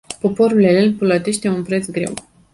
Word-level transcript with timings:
Poporul 0.19 0.63
elen 0.63 0.95
plătește 0.97 1.47
un 1.49 1.63
preț 1.63 1.89
greu. 1.89 2.13